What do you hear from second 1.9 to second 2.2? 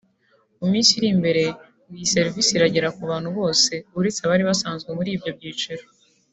iyi